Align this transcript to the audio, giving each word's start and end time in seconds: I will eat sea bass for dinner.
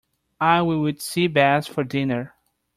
I 0.39 0.63
will 0.63 0.89
eat 0.89 0.99
sea 0.99 1.27
bass 1.27 1.67
for 1.67 1.83
dinner. 1.83 2.33